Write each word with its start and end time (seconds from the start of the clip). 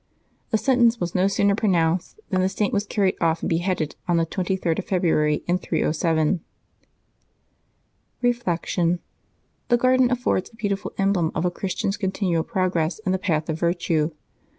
The 0.49 0.57
sentence 0.57 0.99
was 0.99 1.13
no 1.13 1.27
sooner 1.27 1.53
pronounced 1.53 2.19
than 2.31 2.41
the 2.41 2.49
Saint 2.49 2.73
was 2.73 2.87
carried 2.87 3.13
off 3.21 3.43
and 3.43 3.49
beheaded, 3.51 3.95
on 4.07 4.17
the 4.17 4.25
33d 4.25 4.79
of 4.79 4.85
February, 4.85 5.43
in 5.47 5.59
307. 5.59 6.41
Reflection.— 8.23 8.97
The 9.69 9.77
garden 9.77 10.09
affords 10.09 10.49
a 10.51 10.55
beautiful 10.55 10.91
emblem 10.97 11.31
of 11.35 11.45
a 11.45 11.51
Christian's 11.51 11.97
continual 11.97 12.41
progress 12.41 12.97
in 12.97 13.11
the 13.11 13.19
path 13.19 13.47
of 13.47 13.59
virtue. 13.59 14.09